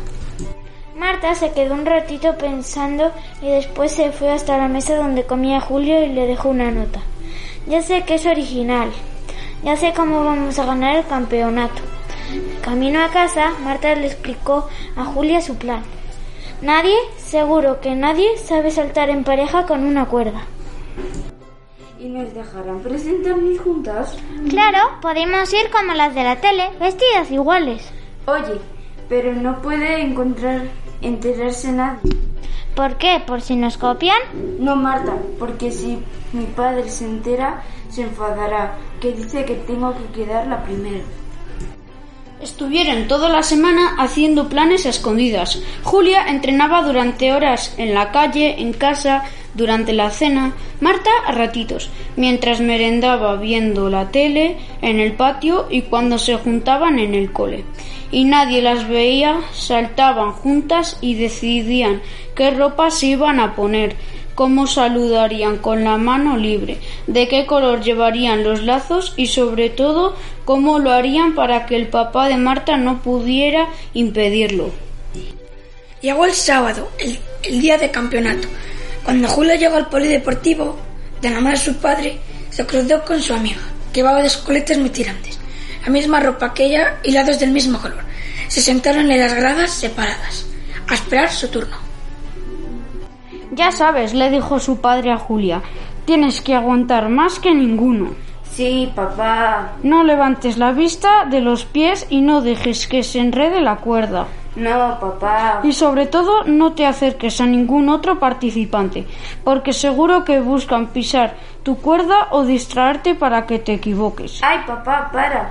Marta 0.96 1.34
se 1.34 1.52
quedó 1.52 1.74
un 1.74 1.86
ratito 1.86 2.36
pensando 2.36 3.12
y 3.40 3.48
después 3.48 3.92
se 3.92 4.10
fue 4.10 4.30
hasta 4.30 4.58
la 4.58 4.68
mesa 4.68 4.96
donde 4.96 5.24
comía 5.24 5.60
Julio 5.60 6.04
y 6.04 6.08
le 6.08 6.26
dejó 6.26 6.48
una 6.48 6.70
nota. 6.70 7.00
Ya 7.68 7.82
sé 7.82 8.02
que 8.02 8.16
es 8.16 8.26
original. 8.26 8.90
Ya 9.62 9.76
sé 9.76 9.92
cómo 9.94 10.24
vamos 10.24 10.58
a 10.58 10.66
ganar 10.66 10.96
el 10.96 11.06
campeonato. 11.06 11.82
Camino 12.62 13.02
a 13.02 13.10
casa, 13.10 13.52
Marta 13.62 13.94
le 13.94 14.06
explicó 14.06 14.68
a 14.96 15.04
Julia 15.04 15.40
su 15.40 15.56
plan. 15.56 15.82
Nadie, 16.62 16.96
seguro 17.16 17.80
que 17.80 17.94
nadie, 17.94 18.36
sabe 18.36 18.70
saltar 18.70 19.10
en 19.10 19.24
pareja 19.24 19.66
con 19.66 19.84
una 19.84 20.06
cuerda. 20.06 20.42
Y 21.98 22.04
¿Y 22.04 22.08
nos 22.08 22.32
dejarán 22.32 22.80
presentarnos 22.80 23.58
juntas? 23.58 24.16
Claro, 24.48 24.78
podemos 25.00 25.52
ir 25.52 25.70
como 25.70 25.94
las 25.94 26.14
de 26.14 26.22
la 26.22 26.36
tele, 26.36 26.70
vestidas 26.78 27.30
iguales. 27.30 27.90
Oye, 28.26 28.60
pero 29.08 29.32
no 29.34 29.60
puede 29.62 30.00
encontrar 30.00 30.62
enterarse 31.00 31.72
nadie. 31.72 32.16
¿Por 32.74 32.96
qué? 32.98 33.20
¿Por 33.26 33.40
si 33.40 33.56
nos 33.56 33.76
copian? 33.76 34.18
No, 34.60 34.76
Marta, 34.76 35.14
porque 35.38 35.72
si 35.72 35.98
mi 36.32 36.44
padre 36.44 36.88
se 36.88 37.04
entera, 37.04 37.62
se 37.88 38.02
enfadará, 38.02 38.76
que 39.00 39.12
dice 39.12 39.44
que 39.44 39.54
tengo 39.54 39.94
que 39.94 40.04
quedar 40.12 40.46
la 40.46 40.62
primera. 40.62 41.02
Estuvieron 42.42 43.08
toda 43.08 43.28
la 43.28 43.42
semana 43.42 43.96
haciendo 43.98 44.48
planes 44.48 44.86
a 44.86 44.90
escondidas. 44.90 45.60
Julia 45.82 46.28
entrenaba 46.28 46.82
durante 46.82 47.32
horas 47.32 47.74
en 47.78 47.94
la 47.94 48.12
calle, 48.12 48.60
en 48.60 48.72
casa, 48.72 49.24
durante 49.54 49.92
la 49.92 50.10
cena, 50.10 50.54
Marta 50.80 51.10
a 51.26 51.32
ratitos, 51.32 51.90
mientras 52.14 52.60
merendaba 52.60 53.34
viendo 53.34 53.90
la 53.90 54.12
tele, 54.12 54.56
en 54.80 55.00
el 55.00 55.14
patio 55.14 55.66
y 55.68 55.82
cuando 55.82 56.18
se 56.18 56.36
juntaban 56.36 57.00
en 57.00 57.16
el 57.16 57.32
cole. 57.32 57.64
Y 58.12 58.24
nadie 58.24 58.62
las 58.62 58.86
veía, 58.88 59.40
saltaban 59.52 60.30
juntas 60.30 60.96
y 61.00 61.14
decidían 61.14 62.00
qué 62.36 62.52
ropa 62.52 62.92
se 62.92 63.06
iban 63.06 63.40
a 63.40 63.56
poner, 63.56 63.96
cómo 64.38 64.68
saludarían 64.68 65.56
con 65.56 65.82
la 65.82 65.96
mano 65.96 66.36
libre, 66.36 66.78
de 67.08 67.26
qué 67.26 67.44
color 67.44 67.82
llevarían 67.82 68.44
los 68.44 68.62
lazos 68.62 69.12
y 69.16 69.26
sobre 69.26 69.68
todo 69.68 70.14
cómo 70.44 70.78
lo 70.78 70.92
harían 70.92 71.34
para 71.34 71.66
que 71.66 71.74
el 71.74 71.88
papá 71.88 72.28
de 72.28 72.36
Marta 72.36 72.76
no 72.76 73.02
pudiera 73.02 73.66
impedirlo. 73.94 74.70
Llegó 76.02 76.24
el 76.24 76.34
sábado, 76.34 76.88
el, 77.00 77.18
día 77.60 77.78
de 77.78 77.90
campeonato. 77.90 78.46
Cuando 79.02 79.26
Julia 79.26 79.56
llegó 79.56 79.74
al 79.74 79.88
polideportivo, 79.88 80.78
de 81.20 81.30
la 81.30 81.40
mano 81.40 81.56
de 81.56 81.64
su 81.64 81.74
padre, 81.78 82.20
se 82.50 82.64
cruzó 82.64 83.04
con 83.04 83.20
su 83.20 83.34
amiga, 83.34 83.58
que 83.92 84.02
llevaba 84.02 84.22
dos 84.22 84.36
coletes 84.36 84.78
muy 84.78 84.90
tirantes, 84.90 85.36
la 85.84 85.90
misma 85.90 86.20
ropa 86.20 86.54
que 86.54 86.66
ella 86.66 86.98
y 87.02 87.10
lados 87.10 87.40
del 87.40 87.50
mismo 87.50 87.80
color. 87.80 88.04
Se 88.46 88.60
sentaron 88.60 89.10
en 89.10 89.18
las 89.18 89.34
gradas 89.34 89.72
separadas, 89.72 90.46
a 90.86 90.94
esperar 90.94 91.32
su 91.32 91.48
turno. 91.48 91.87
Ya 93.58 93.72
sabes, 93.72 94.14
le 94.14 94.30
dijo 94.30 94.60
su 94.60 94.80
padre 94.80 95.10
a 95.10 95.18
Julia, 95.18 95.62
tienes 96.04 96.40
que 96.40 96.54
aguantar 96.54 97.08
más 97.08 97.40
que 97.40 97.52
ninguno. 97.52 98.10
Sí, 98.52 98.92
papá. 98.94 99.72
No 99.82 100.04
levantes 100.04 100.58
la 100.58 100.70
vista 100.70 101.24
de 101.24 101.40
los 101.40 101.64
pies 101.64 102.06
y 102.08 102.20
no 102.20 102.40
dejes 102.40 102.86
que 102.86 103.02
se 103.02 103.18
enrede 103.18 103.60
la 103.60 103.78
cuerda. 103.78 104.28
No, 104.54 105.00
papá. 105.00 105.58
Y 105.64 105.72
sobre 105.72 106.06
todo, 106.06 106.44
no 106.44 106.74
te 106.74 106.86
acerques 106.86 107.40
a 107.40 107.46
ningún 107.46 107.88
otro 107.88 108.20
participante, 108.20 109.08
porque 109.42 109.72
seguro 109.72 110.22
que 110.24 110.38
buscan 110.38 110.86
pisar 110.86 111.34
tu 111.64 111.78
cuerda 111.78 112.28
o 112.30 112.44
distraerte 112.44 113.16
para 113.16 113.44
que 113.44 113.58
te 113.58 113.72
equivoques. 113.72 114.40
Ay, 114.44 114.58
papá, 114.68 115.10
para. 115.12 115.50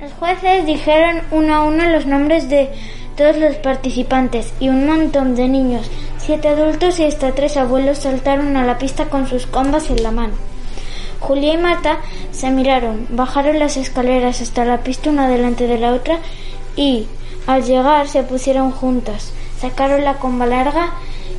Los 0.00 0.12
jueces 0.14 0.66
dijeron 0.66 1.22
uno 1.30 1.54
a 1.54 1.62
uno 1.62 1.84
los 1.90 2.06
nombres 2.06 2.50
de 2.50 2.70
todos 3.16 3.36
los 3.36 3.56
participantes 3.56 4.52
y 4.60 4.68
un 4.68 4.86
montón 4.86 5.34
de 5.34 5.48
niños, 5.48 5.90
siete 6.18 6.48
adultos 6.48 6.98
y 6.98 7.04
hasta 7.04 7.34
tres 7.34 7.56
abuelos 7.56 7.98
saltaron 7.98 8.56
a 8.56 8.64
la 8.64 8.78
pista 8.78 9.06
con 9.06 9.26
sus 9.26 9.46
combas 9.46 9.90
en 9.90 10.02
la 10.02 10.10
mano. 10.10 10.34
Julia 11.20 11.54
y 11.54 11.58
Marta 11.58 11.98
se 12.32 12.50
miraron, 12.50 13.06
bajaron 13.10 13.58
las 13.58 13.76
escaleras 13.76 14.40
hasta 14.40 14.64
la 14.64 14.78
pista 14.78 15.10
una 15.10 15.28
delante 15.28 15.66
de 15.66 15.78
la 15.78 15.92
otra 15.92 16.18
y, 16.76 17.06
al 17.46 17.64
llegar, 17.64 18.08
se 18.08 18.22
pusieron 18.22 18.70
juntas, 18.70 19.32
sacaron 19.60 20.04
la 20.04 20.14
comba 20.14 20.46
larga 20.46 20.90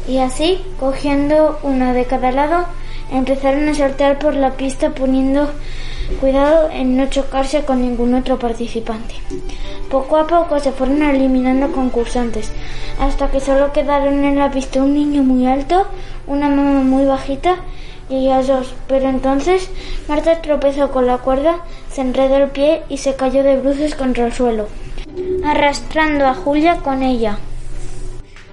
y 0.08 0.20
así, 0.20 0.62
cogiendo 0.80 1.60
una 1.64 1.94
de 1.94 2.06
cada 2.06 2.32
lado, 2.32 2.66
empezaron 3.12 3.68
a 3.70 3.74
saltar 3.74 4.20
por 4.20 4.36
la 4.36 4.52
pista 4.52 4.92
poniendo 4.92 5.50
cuidado 6.20 6.70
en 6.72 6.98
no 6.98 7.08
chocarse 7.08 7.64
con 7.64 7.82
ningún 7.82 8.14
otro 8.14 8.38
participante. 8.40 9.16
Poco 9.90 10.18
a 10.18 10.28
poco 10.28 10.60
se 10.60 10.72
fueron 10.72 11.02
eliminando 11.02 11.72
concursantes, 11.72 12.52
hasta 13.00 13.30
que 13.30 13.40
solo 13.40 13.74
quedaron 13.74 14.24
en 14.24 14.38
la 14.38 14.52
pista 14.52 14.82
un 14.82 14.94
niño 14.94 15.24
muy 15.24 15.46
alto, 15.46 15.88
una 16.28 16.50
mamá 16.50 16.82
muy 16.82 17.06
bajita 17.06 17.58
y 18.10 18.26
ellas 18.26 18.48
dos. 18.48 18.74
Pero 18.88 19.10
entonces 19.10 19.70
Marta 20.08 20.42
tropezó 20.42 20.92
con 20.92 21.08
la 21.08 21.18
cuerda, 21.18 21.62
se 21.92 22.02
enredó 22.02 22.38
el 22.38 22.50
pie 22.50 22.84
y 22.90 22.98
se 22.98 23.16
cayó 23.16 23.44
de 23.44 23.58
bruces 23.58 23.96
contra 23.96 24.26
el 24.26 24.34
suelo, 24.34 24.68
arrastrando 25.44 26.28
a 26.28 26.36
Julia 26.36 26.78
con 26.78 27.04
ella. 27.04 27.38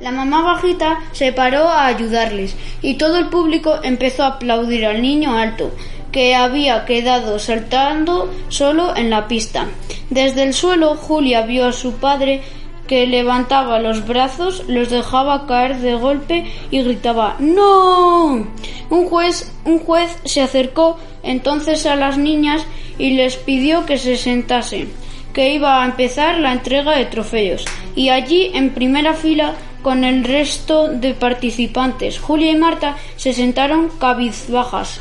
La 0.00 0.12
mamá 0.12 0.42
bajita 0.42 1.00
se 1.10 1.32
paró 1.32 1.68
a 1.68 1.86
ayudarles 1.86 2.54
y 2.82 2.94
todo 2.94 3.16
el 3.16 3.28
público 3.30 3.80
empezó 3.82 4.22
a 4.22 4.28
aplaudir 4.28 4.86
al 4.86 5.02
niño 5.02 5.36
alto, 5.36 5.72
que 6.12 6.34
había 6.34 6.84
quedado 6.84 7.38
saltando 7.38 8.32
solo 8.48 8.96
en 8.96 9.10
la 9.10 9.28
pista. 9.28 9.66
Desde 10.10 10.42
el 10.42 10.54
suelo 10.54 10.94
Julia 10.94 11.42
vio 11.42 11.66
a 11.66 11.72
su 11.72 11.94
padre 11.94 12.42
que 12.86 13.06
levantaba 13.06 13.78
los 13.78 14.06
brazos, 14.06 14.64
los 14.66 14.88
dejaba 14.88 15.46
caer 15.46 15.76
de 15.78 15.94
golpe 15.94 16.50
y 16.70 16.82
gritaba 16.82 17.36
¡No! 17.38 18.46
Un 18.90 19.08
juez, 19.08 19.52
un 19.64 19.78
juez 19.78 20.16
se 20.24 20.40
acercó 20.40 20.98
entonces 21.22 21.84
a 21.86 21.96
las 21.96 22.16
niñas 22.16 22.64
y 22.98 23.10
les 23.10 23.36
pidió 23.36 23.84
que 23.84 23.98
se 23.98 24.16
sentasen, 24.16 24.90
que 25.34 25.52
iba 25.52 25.82
a 25.82 25.86
empezar 25.86 26.38
la 26.38 26.52
entrega 26.52 26.96
de 26.96 27.04
trofeos. 27.04 27.64
Y 27.94 28.08
allí, 28.08 28.50
en 28.54 28.70
primera 28.70 29.12
fila, 29.12 29.54
con 29.82 30.04
el 30.04 30.24
resto 30.24 30.88
de 30.88 31.14
participantes, 31.14 32.18
Julia 32.18 32.52
y 32.52 32.56
Marta 32.56 32.96
se 33.16 33.32
sentaron 33.32 33.90
cabizbajas. 34.00 35.00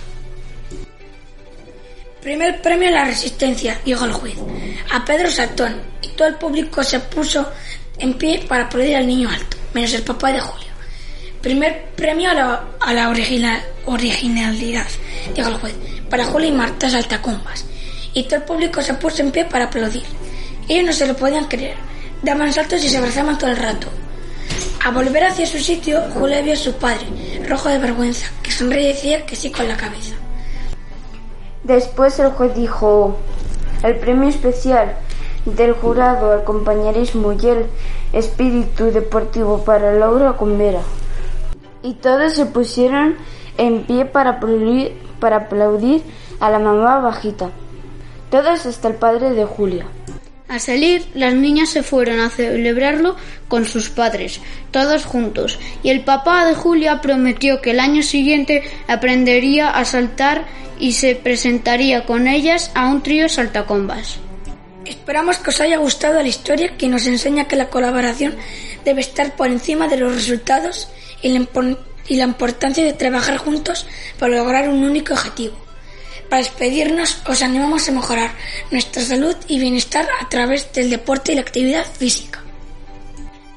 Primer 2.28 2.62
premio 2.62 2.90
a 2.90 2.92
la 2.92 3.06
resistencia, 3.06 3.80
dijo 3.86 4.04
el 4.04 4.12
juez, 4.12 4.36
a 4.92 5.06
Pedro 5.06 5.32
Saltón, 5.32 5.82
y 6.02 6.10
todo 6.10 6.28
el 6.28 6.36
público 6.36 6.84
se 6.84 7.00
puso 7.00 7.50
en 8.00 8.16
pie 8.16 8.44
para 8.50 8.66
aplaudir 8.66 8.98
al 8.98 9.08
niño 9.08 9.30
alto, 9.30 9.56
menos 9.74 9.94
el 9.94 10.04
papá 10.04 10.34
de 10.34 10.42
Julia. 10.42 10.68
Primer 11.42 11.86
premio 11.96 12.30
a 12.30 12.34
la, 12.94 13.10
originalidad, 13.86 14.88
dijo 15.34 15.48
el 15.48 15.56
juez, 15.56 15.74
para 16.10 16.26
Julia 16.26 16.50
y 16.50 16.52
Marta 16.52 16.90
Saltacombas, 16.90 17.64
y 18.14 18.24
todo 18.24 18.36
el 18.36 18.44
público 18.44 18.82
se 18.82 18.96
puso 18.96 19.22
en 19.22 19.32
pie 19.32 19.46
para 19.46 19.68
aplaudir. 19.68 20.04
Ellos 20.68 20.84
no 20.84 20.92
se 20.92 21.08
lo 21.08 21.16
podían 21.16 21.46
creer, 21.46 21.78
daban 22.24 22.52
saltos 22.52 22.84
y 22.84 22.90
se 22.90 22.98
abrazaban 22.98 23.38
todo 23.38 23.52
el 23.52 23.56
rato. 23.56 23.88
A 24.84 24.92
volver 24.92 25.24
hacia 25.24 25.46
su 25.46 25.60
sitio, 25.60 26.02
Julia 26.14 26.42
vio 26.42 26.56
a 26.56 26.58
su 26.58 26.74
padre, 26.74 27.08
rojo 27.48 27.70
de 27.70 27.78
vergüenza, 27.78 28.28
que 28.44 28.52
sonreía 28.52 28.90
y 28.90 28.94
decía 28.94 29.26
que 29.26 29.38
sí 29.38 29.50
con 29.50 29.66
la 29.66 29.78
cabeza. 29.78 30.14
Después 31.68 32.18
el 32.20 32.32
juez 32.32 32.56
dijo, 32.56 33.18
el 33.84 33.98
premio 33.98 34.30
especial 34.30 34.96
del 35.44 35.74
jurado 35.74 36.32
al 36.32 36.46
compañerismo 36.46 37.34
y 37.34 37.46
el 37.46 37.66
espíritu 38.14 38.86
deportivo 38.86 39.66
para 39.66 39.92
Laura 39.92 40.32
Cumbera. 40.34 40.80
Y 41.84 41.96
todos 41.96 42.36
se 42.36 42.46
pusieron 42.46 43.16
en 43.58 43.84
pie 43.84 44.06
para 44.06 44.30
aplaudir, 44.30 44.98
para 45.20 45.36
aplaudir 45.36 46.04
a 46.40 46.50
la 46.50 46.60
mamá 46.60 47.00
bajita. 47.00 47.50
Todos 48.32 48.66
hasta 48.66 48.88
el 48.88 48.96
padre 48.96 49.32
de 49.32 49.44
Julia. 49.44 49.88
Al 50.48 50.62
salir, 50.62 51.06
las 51.14 51.34
niñas 51.34 51.70
se 51.70 51.84
fueron 51.84 52.22
a 52.22 52.30
celebrarlo 52.30 53.18
con 53.50 53.66
sus 53.66 53.90
padres, 53.90 54.40
todos 54.72 55.06
juntos, 55.06 55.60
y 55.84 55.90
el 55.90 56.02
papá 56.06 56.46
de 56.46 56.56
Julia 56.56 57.02
prometió 57.02 57.62
que 57.62 57.72
el 57.72 57.82
año 57.82 58.02
siguiente 58.02 58.64
aprendería 58.88 59.70
a 59.70 59.84
saltar 59.84 60.46
y 60.80 60.94
se 60.94 61.16
presentaría 61.16 62.06
con 62.06 62.28
ellas 62.28 62.72
a 62.76 62.88
un 62.88 63.04
trío 63.04 63.28
saltacombas. 63.28 64.20
Esperamos 64.86 65.38
que 65.38 65.50
os 65.50 65.60
haya 65.60 65.78
gustado 65.78 66.22
la 66.22 66.30
historia 66.30 66.78
que 66.78 66.88
nos 66.88 67.08
enseña 67.08 67.50
que 67.50 67.58
la 67.58 67.70
colaboración 67.70 68.36
debe 68.86 69.02
estar 69.02 69.36
por 69.36 69.48
encima 69.48 69.90
de 69.90 69.98
los 69.98 70.16
resultados 70.16 70.88
y 71.22 71.30
la, 71.30 71.46
y 72.08 72.16
la 72.16 72.24
importancia 72.24 72.86
de 72.86 72.94
trabajar 72.94 73.36
juntos 73.36 73.86
para 74.18 74.38
lograr 74.38 74.70
un 74.70 74.86
único 74.86 75.14
objetivo. 75.14 75.67
Para 76.30 76.44
despedirnos, 76.44 77.22
os 77.26 77.42
animamos 77.42 77.88
a 77.88 77.92
mejorar 77.94 78.32
nuestra 78.70 79.02
salud 79.02 79.36
y 79.48 79.60
bienestar 79.60 80.08
a 80.22 80.28
través 80.28 80.72
del 80.74 80.90
deporte 80.90 81.32
y 81.32 81.36
la 81.36 81.42
actividad 81.42 81.86
física. 81.86 82.44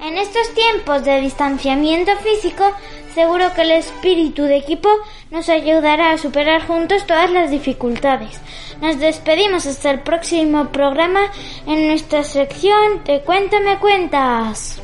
En 0.00 0.16
estos 0.16 0.54
tiempos 0.54 1.04
de 1.04 1.20
distanciamiento 1.20 2.12
físico, 2.18 2.72
seguro 3.14 3.52
que 3.54 3.62
el 3.62 3.72
espíritu 3.72 4.44
de 4.44 4.56
equipo 4.56 4.88
nos 5.30 5.48
ayudará 5.48 6.12
a 6.12 6.18
superar 6.18 6.66
juntos 6.66 7.06
todas 7.06 7.30
las 7.30 7.50
dificultades. 7.50 8.40
Nos 8.80 8.98
despedimos 8.98 9.66
hasta 9.66 9.90
el 9.90 10.00
próximo 10.00 10.68
programa 10.68 11.20
en 11.66 11.88
nuestra 11.88 12.24
sección 12.24 13.04
de 13.04 13.20
Cuéntame 13.22 13.78
Cuentas. 13.78 14.80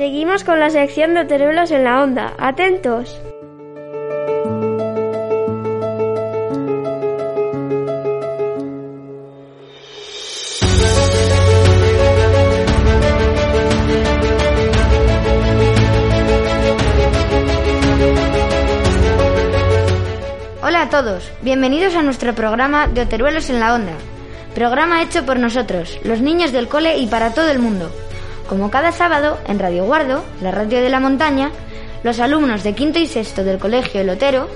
Seguimos 0.00 0.44
con 0.44 0.58
la 0.58 0.70
sección 0.70 1.12
de 1.12 1.26
Teruelos 1.26 1.70
en 1.70 1.84
la 1.84 2.02
Onda. 2.02 2.32
Atentos. 2.38 3.20
Hola 20.62 20.80
a 20.80 20.88
todos, 20.88 21.30
bienvenidos 21.42 21.94
a 21.94 22.02
nuestro 22.02 22.34
programa 22.34 22.86
de 22.88 23.02
Oteruelos 23.02 23.50
en 23.50 23.60
la 23.60 23.74
Onda. 23.74 23.92
Programa 24.54 25.02
hecho 25.02 25.26
por 25.26 25.38
nosotros, 25.38 25.98
los 26.04 26.22
niños 26.22 26.52
del 26.52 26.68
cole 26.68 26.96
y 26.96 27.06
para 27.06 27.34
todo 27.34 27.50
el 27.50 27.58
mundo. 27.58 27.92
Como 28.50 28.68
cada 28.68 28.90
sábado, 28.90 29.38
en 29.46 29.60
Radio 29.60 29.84
Guardo, 29.84 30.24
la 30.42 30.50
radio 30.50 30.80
de 30.80 30.88
la 30.88 30.98
montaña, 30.98 31.52
los 32.02 32.18
alumnos 32.18 32.64
de 32.64 32.74
quinto 32.74 32.98
y 32.98 33.06
sexto 33.06 33.44
del 33.44 33.60
Colegio 33.60 34.00
El 34.00 34.10
Otero 34.10 34.48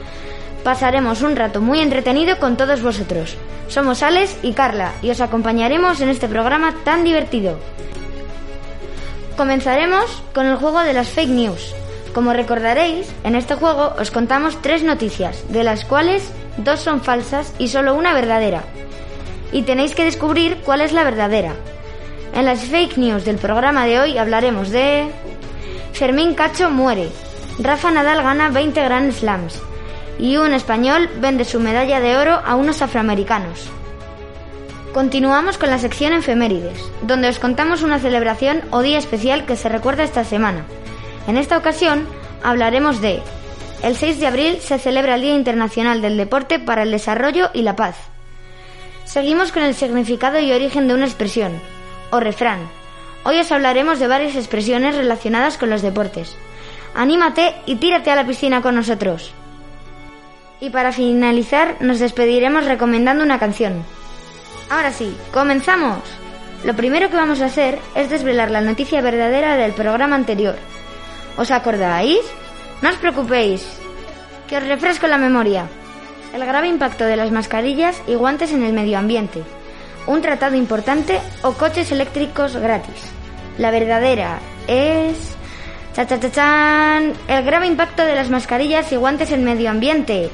pasaremos 0.64 1.22
un 1.22 1.36
rato 1.36 1.60
muy 1.60 1.78
entretenido 1.78 2.40
con 2.40 2.56
todos 2.56 2.82
vosotros. 2.82 3.36
Somos 3.68 4.02
Alex 4.02 4.38
y 4.42 4.52
Carla 4.52 4.90
y 5.00 5.10
os 5.10 5.20
acompañaremos 5.20 6.00
en 6.00 6.08
este 6.08 6.26
programa 6.26 6.74
tan 6.82 7.04
divertido. 7.04 7.56
Comenzaremos 9.36 10.24
con 10.34 10.46
el 10.46 10.56
juego 10.56 10.80
de 10.80 10.92
las 10.92 11.10
fake 11.10 11.30
news. 11.30 11.72
Como 12.12 12.32
recordaréis, 12.32 13.06
en 13.22 13.36
este 13.36 13.54
juego 13.54 13.94
os 13.96 14.10
contamos 14.10 14.60
tres 14.60 14.82
noticias, 14.82 15.44
de 15.50 15.62
las 15.62 15.84
cuales 15.84 16.32
dos 16.56 16.80
son 16.80 17.00
falsas 17.00 17.54
y 17.60 17.68
solo 17.68 17.94
una 17.94 18.12
verdadera. 18.12 18.64
Y 19.52 19.62
tenéis 19.62 19.94
que 19.94 20.02
descubrir 20.02 20.62
cuál 20.64 20.80
es 20.80 20.92
la 20.92 21.04
verdadera. 21.04 21.54
En 22.34 22.46
las 22.46 22.64
fake 22.64 22.96
news 22.96 23.24
del 23.24 23.38
programa 23.38 23.86
de 23.86 24.00
hoy 24.00 24.18
hablaremos 24.18 24.70
de... 24.70 25.08
Fermín 25.92 26.34
Cacho 26.34 26.68
muere. 26.68 27.08
Rafa 27.60 27.92
Nadal 27.92 28.24
gana 28.24 28.48
20 28.48 28.82
Grand 28.82 29.12
Slams. 29.12 29.62
Y 30.18 30.36
un 30.36 30.52
español 30.52 31.08
vende 31.20 31.44
su 31.44 31.60
medalla 31.60 32.00
de 32.00 32.16
oro 32.16 32.40
a 32.44 32.56
unos 32.56 32.82
afroamericanos. 32.82 33.70
Continuamos 34.92 35.58
con 35.58 35.70
la 35.70 35.78
sección 35.78 36.12
efemérides, 36.12 36.80
donde 37.02 37.28
os 37.28 37.38
contamos 37.38 37.82
una 37.82 38.00
celebración 38.00 38.62
o 38.70 38.82
día 38.82 38.98
especial 38.98 39.46
que 39.46 39.54
se 39.54 39.68
recuerda 39.68 40.02
esta 40.02 40.24
semana. 40.24 40.64
En 41.28 41.36
esta 41.36 41.56
ocasión 41.56 42.04
hablaremos 42.42 43.00
de 43.00 43.22
el 43.84 43.94
6 43.94 44.18
de 44.18 44.26
abril 44.26 44.58
se 44.60 44.80
celebra 44.80 45.14
el 45.14 45.20
Día 45.20 45.36
Internacional 45.36 46.02
del 46.02 46.16
Deporte 46.16 46.58
para 46.58 46.82
el 46.82 46.90
Desarrollo 46.90 47.50
y 47.54 47.62
la 47.62 47.76
Paz. 47.76 47.96
Seguimos 49.04 49.52
con 49.52 49.62
el 49.62 49.74
significado 49.74 50.40
y 50.40 50.52
origen 50.52 50.88
de 50.88 50.94
una 50.94 51.04
expresión, 51.04 51.52
o 52.14 52.20
refrán. 52.20 52.70
Hoy 53.24 53.40
os 53.40 53.50
hablaremos 53.50 53.98
de 53.98 54.06
varias 54.06 54.36
expresiones 54.36 54.94
relacionadas 54.94 55.58
con 55.58 55.70
los 55.70 55.82
deportes. 55.82 56.36
Anímate 56.94 57.54
y 57.66 57.76
tírate 57.76 58.10
a 58.10 58.16
la 58.16 58.26
piscina 58.26 58.62
con 58.62 58.76
nosotros. 58.76 59.32
Y 60.60 60.70
para 60.70 60.92
finalizar 60.92 61.76
nos 61.80 61.98
despediremos 61.98 62.66
recomendando 62.66 63.24
una 63.24 63.40
canción. 63.40 63.84
Ahora 64.70 64.92
sí, 64.92 65.16
comenzamos. 65.32 65.98
Lo 66.62 66.74
primero 66.74 67.10
que 67.10 67.16
vamos 67.16 67.40
a 67.40 67.46
hacer 67.46 67.78
es 67.94 68.08
desvelar 68.08 68.50
la 68.50 68.60
noticia 68.60 69.00
verdadera 69.00 69.56
del 69.56 69.72
programa 69.72 70.16
anterior. 70.16 70.56
¿Os 71.36 71.50
acordáis? 71.50 72.20
No 72.80 72.90
os 72.90 72.96
preocupéis, 72.96 73.66
que 74.48 74.56
os 74.56 74.66
refresco 74.66 75.06
la 75.06 75.18
memoria. 75.18 75.66
El 76.32 76.44
grave 76.46 76.68
impacto 76.68 77.04
de 77.04 77.16
las 77.16 77.30
mascarillas 77.30 78.00
y 78.06 78.14
guantes 78.14 78.52
en 78.52 78.62
el 78.62 78.72
medio 78.72 78.98
ambiente. 78.98 79.42
Un 80.06 80.20
tratado 80.20 80.56
importante 80.56 81.20
o 81.42 81.52
coches 81.52 81.90
eléctricos 81.92 82.56
gratis. 82.56 83.10
La 83.58 83.70
verdadera 83.70 84.38
es... 84.66 85.36
¡Cha, 85.94 86.06
cha, 86.06 86.18
cha, 86.18 86.30
chan! 86.30 87.12
El 87.28 87.44
grave 87.44 87.66
impacto 87.66 88.04
de 88.04 88.14
las 88.14 88.28
mascarillas 88.28 88.90
y 88.92 88.96
guantes 88.96 89.30
en 89.30 89.44
medio 89.44 89.70
ambiente. 89.70 90.30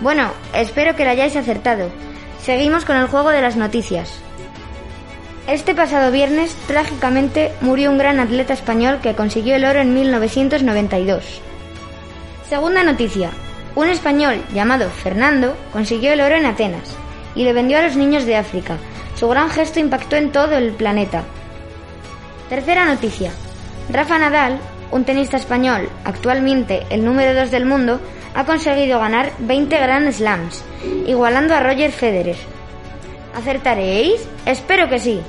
Bueno, 0.00 0.32
espero 0.54 0.96
que 0.96 1.04
lo 1.04 1.10
hayáis 1.10 1.36
acertado. 1.36 1.90
Seguimos 2.42 2.84
con 2.84 2.96
el 2.96 3.06
juego 3.06 3.30
de 3.30 3.42
las 3.42 3.56
noticias. 3.56 4.10
Este 5.46 5.74
pasado 5.74 6.10
viernes, 6.10 6.54
trágicamente, 6.66 7.52
murió 7.60 7.90
un 7.90 7.98
gran 7.98 8.20
atleta 8.20 8.54
español 8.54 9.00
que 9.02 9.14
consiguió 9.14 9.56
el 9.56 9.64
oro 9.64 9.80
en 9.80 9.92
1992. 9.92 11.40
Segunda 12.48 12.84
noticia. 12.84 13.30
Un 13.74 13.88
español 13.88 14.42
llamado 14.52 14.88
Fernando 14.90 15.56
consiguió 15.72 16.12
el 16.12 16.20
oro 16.20 16.36
en 16.36 16.46
Atenas 16.46 16.96
y 17.34 17.44
lo 17.44 17.54
vendió 17.54 17.78
a 17.78 17.82
los 17.82 17.96
niños 17.96 18.24
de 18.24 18.36
África. 18.36 18.76
Su 19.22 19.28
gran 19.28 19.50
gesto 19.50 19.78
impactó 19.78 20.16
en 20.16 20.32
todo 20.32 20.56
el 20.56 20.72
planeta. 20.72 21.22
Tercera 22.48 22.84
noticia. 22.84 23.30
Rafa 23.88 24.18
Nadal, 24.18 24.58
un 24.90 25.04
tenista 25.04 25.36
español, 25.36 25.88
actualmente 26.04 26.84
el 26.90 27.04
número 27.04 27.32
2 27.32 27.52
del 27.52 27.64
mundo, 27.64 28.00
ha 28.34 28.44
conseguido 28.44 28.98
ganar 28.98 29.30
20 29.38 29.78
Grand 29.78 30.10
Slams, 30.10 30.64
igualando 31.06 31.54
a 31.54 31.60
Roger 31.60 31.92
Federer. 31.92 32.34
¿Acertaréis? 33.36 34.26
Espero 34.44 34.88
que 34.88 34.98
sí. 34.98 35.20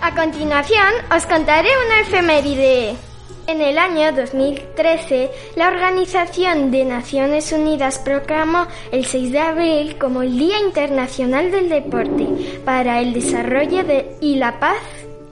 A 0.00 0.14
continuación 0.14 0.94
os 1.14 1.26
contaré 1.26 1.68
una 1.84 2.00
efeméride. 2.00 3.07
En 3.48 3.62
el 3.62 3.78
año 3.78 4.12
2013, 4.12 5.30
la 5.56 5.68
Organización 5.68 6.70
de 6.70 6.84
Naciones 6.84 7.50
Unidas 7.50 7.98
proclamó 7.98 8.66
el 8.92 9.06
6 9.06 9.32
de 9.32 9.38
abril 9.40 9.96
como 9.96 10.20
el 10.22 10.38
Día 10.38 10.60
Internacional 10.60 11.50
del 11.50 11.70
Deporte 11.70 12.26
para 12.66 13.00
el 13.00 13.14
Desarrollo 13.14 13.84
de- 13.84 14.16
y 14.20 14.36
la 14.36 14.60
Paz. 14.60 14.76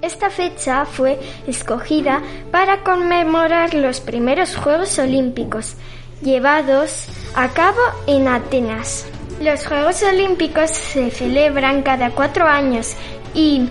Esta 0.01 0.31
fecha 0.31 0.87
fue 0.87 1.19
escogida 1.47 2.23
para 2.51 2.83
conmemorar 2.83 3.75
los 3.75 4.01
primeros 4.01 4.57
Juegos 4.57 4.99
Olímpicos 4.99 5.75
llevados 6.23 7.09
a 7.35 7.49
cabo 7.49 7.81
en 8.07 8.29
Atenas. 8.29 9.07
Los 9.43 9.67
Juegos 9.67 10.03
Olímpicos 10.03 10.71
se 10.71 11.11
celebran 11.11 11.83
cada 11.83 12.09
cuatro 12.13 12.47
años 12.47 12.95
y 13.35 13.69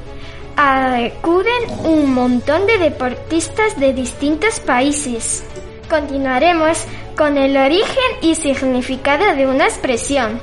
acuden 0.57 1.69
un 1.83 2.13
montón 2.13 2.65
de 2.67 2.77
deportistas 2.77 3.79
de 3.79 3.93
distintos 3.93 4.59
países. 4.59 5.43
Continuaremos 5.89 6.83
con 7.17 7.37
el 7.37 7.55
origen 7.57 8.11
y 8.21 8.35
significado 8.35 9.35
de 9.35 9.47
una 9.47 9.65
expresión. 9.65 10.39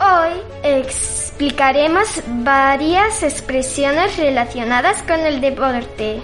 Hoy 0.00 0.32
explicaremos 0.62 2.22
varias 2.26 3.22
expresiones 3.22 4.16
relacionadas 4.16 5.02
con 5.02 5.20
el 5.20 5.40
deporte. 5.40 6.20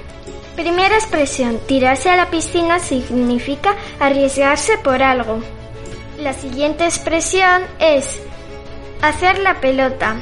Primera 0.54 0.94
expresión, 0.94 1.58
tirarse 1.66 2.10
a 2.10 2.16
la 2.16 2.30
piscina 2.30 2.78
significa 2.78 3.74
arriesgarse 3.98 4.78
por 4.78 5.02
algo. 5.02 5.40
La 6.20 6.32
siguiente 6.32 6.84
expresión 6.84 7.62
es 7.80 8.20
hacer 9.02 9.38
la 9.40 9.60
pelota. 9.60 10.16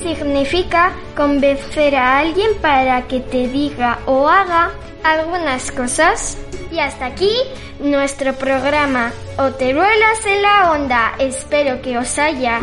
Significa 0.00 0.92
convencer 1.16 1.96
a 1.96 2.18
alguien 2.18 2.50
para 2.60 3.06
que 3.06 3.20
te 3.20 3.48
diga 3.48 3.98
o 4.06 4.28
haga 4.28 4.70
algunas 5.02 5.70
cosas. 5.70 6.38
Y 6.70 6.78
hasta 6.78 7.06
aquí 7.06 7.32
nuestro 7.78 8.34
programa 8.34 9.12
Oteruelas 9.38 10.26
en 10.26 10.42
la 10.42 10.72
Onda. 10.72 11.14
Espero 11.18 11.80
que 11.82 11.98
os 11.98 12.18
haya 12.18 12.60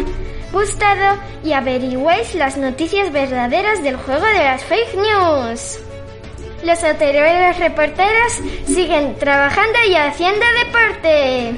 gustado 0.52 1.20
y 1.44 1.54
averigüéis 1.54 2.36
las 2.36 2.58
noticias 2.58 3.12
verdaderas 3.12 3.82
del 3.84 3.96
juego 3.98 4.26
de 4.26 4.44
las 4.44 4.64
fake 4.64 4.96
news. 4.96 5.80
Los 6.64 6.84
oteruelos 6.84 7.58
reporteros 7.58 8.34
siguen 8.68 9.16
trabajando 9.18 9.80
y 9.88 9.96
haciendo 9.96 10.46
deporte. 10.64 11.56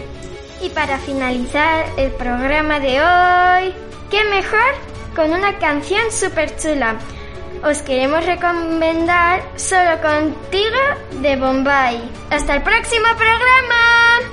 Y 0.62 0.70
para 0.70 0.98
finalizar 0.98 1.86
el 1.98 2.12
programa 2.12 2.80
de 2.80 3.02
hoy, 3.02 3.74
¿qué 4.10 4.24
mejor? 4.26 4.93
Con 5.16 5.32
una 5.32 5.58
canción 5.60 6.12
súper 6.12 6.56
chula. 6.58 6.96
Os 7.64 7.82
queremos 7.84 8.26
recomendar 8.26 9.42
Solo 9.56 10.02
contigo 10.02 11.22
de 11.22 11.36
Bombay. 11.36 12.02
Hasta 12.32 12.56
el 12.56 12.64
próximo 12.64 13.08
programa. 13.16 14.33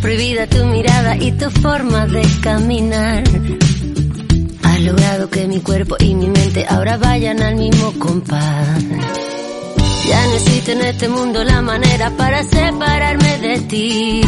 Prohibida 0.00 0.46
tu 0.46 0.64
mirada 0.66 1.16
y 1.16 1.32
tu 1.32 1.50
forma 1.50 2.06
de 2.06 2.22
caminar. 2.40 3.24
Has 4.62 4.80
logrado 4.82 5.28
que 5.30 5.48
mi 5.48 5.60
cuerpo 5.60 5.96
y 5.98 6.14
mi 6.14 6.28
mente 6.28 6.64
ahora 6.68 6.96
vayan 6.96 7.42
al 7.42 7.56
mismo 7.56 7.92
compás. 7.98 8.84
Ya 10.08 10.26
no 10.26 10.34
existe 10.34 10.72
en 10.72 10.82
este 10.82 11.08
mundo 11.08 11.42
la 11.42 11.60
manera 11.60 12.10
para 12.10 12.44
separarme 12.44 13.38
de 13.38 13.60
ti. 13.62 14.20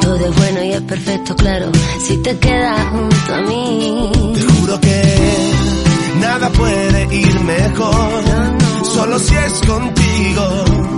Todo 0.00 0.26
es 0.26 0.36
bueno 0.36 0.64
y 0.64 0.72
es 0.72 0.82
perfecto, 0.82 1.36
claro, 1.36 1.70
si 2.06 2.16
te 2.22 2.38
quedas 2.38 2.80
junto 2.90 3.34
a 3.34 3.40
mí. 3.42 4.10
Te 4.34 4.40
juro 4.40 4.80
que 4.80 5.50
nada 6.20 6.48
puede 6.50 7.14
ir 7.14 7.40
mejor, 7.40 8.22
solo 8.94 9.18
si 9.18 9.34
es 9.34 9.52
contigo. 9.66 10.97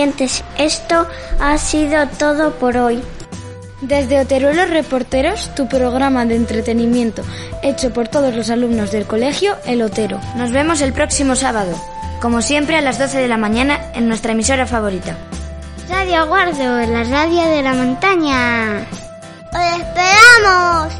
oyentes, 0.00 0.42
esto 0.56 1.06
ha 1.40 1.58
sido 1.58 2.08
todo 2.18 2.54
por 2.54 2.78
hoy. 2.78 3.02
Desde 3.82 4.20
Oteruelos 4.20 4.70
Reporteros, 4.70 5.54
tu 5.54 5.68
programa 5.68 6.24
de 6.24 6.36
entretenimiento 6.36 7.22
hecho 7.62 7.92
por 7.92 8.08
todos 8.08 8.34
los 8.34 8.48
alumnos 8.48 8.92
del 8.92 9.04
colegio 9.04 9.56
El 9.66 9.82
Otero. 9.82 10.18
Nos 10.36 10.52
vemos 10.52 10.80
el 10.80 10.94
próximo 10.94 11.36
sábado, 11.36 11.78
como 12.22 12.40
siempre 12.40 12.76
a 12.76 12.80
las 12.80 12.98
12 12.98 13.18
de 13.18 13.28
la 13.28 13.36
mañana 13.36 13.78
en 13.94 14.08
nuestra 14.08 14.32
emisora 14.32 14.66
favorita. 14.66 15.16
Radio 15.90 16.26
Guardo, 16.26 16.86
la 16.86 17.04
radio 17.04 17.42
de 17.42 17.62
la 17.62 17.74
montaña. 17.74 18.86
¡Os 19.52 19.80
esperamos! 19.80 20.99